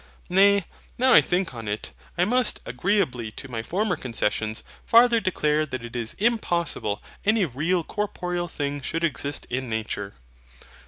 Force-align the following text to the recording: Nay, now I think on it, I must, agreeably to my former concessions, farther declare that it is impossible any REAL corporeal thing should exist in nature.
Nay, 0.31 0.65
now 0.97 1.13
I 1.13 1.21
think 1.21 1.53
on 1.53 1.67
it, 1.67 1.91
I 2.17 2.25
must, 2.25 2.59
agreeably 2.65 3.29
to 3.33 3.51
my 3.51 3.61
former 3.61 3.95
concessions, 3.95 4.63
farther 4.83 5.19
declare 5.19 5.63
that 5.63 5.85
it 5.85 5.95
is 5.95 6.15
impossible 6.17 7.03
any 7.23 7.45
REAL 7.45 7.83
corporeal 7.83 8.47
thing 8.47 8.81
should 8.81 9.03
exist 9.03 9.45
in 9.51 9.69
nature. 9.69 10.15